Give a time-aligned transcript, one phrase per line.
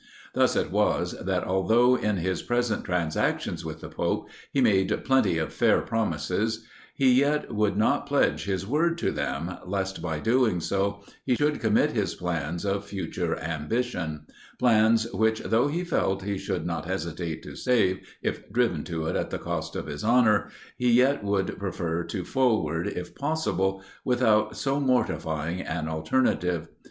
[0.33, 5.37] Thus it was that, although in his present transactions with the pope, he made plenty
[5.37, 10.59] of fair promises, he yet would not pledge his word to them, lest by doing
[10.59, 14.25] so he should commit his plans of future ambition;
[14.57, 19.15] plans which, though he felt he should not hesitate to save, if driven to it
[19.15, 20.49] at the cost of his honor,
[20.79, 26.69] he yet would prefer to forward, if possible, without so mortifying an alternative.